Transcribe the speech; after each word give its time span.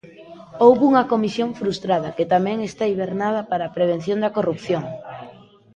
Houbo 0.63 0.83
unha 0.91 1.07
comisión 1.13 1.49
frustrada, 1.59 2.15
que 2.17 2.29
tamén 2.33 2.57
está 2.69 2.83
hibernada, 2.91 3.41
para 3.51 3.63
a 3.65 3.73
prevención 3.77 4.17
da 4.21 4.33
corrupción. 4.37 4.83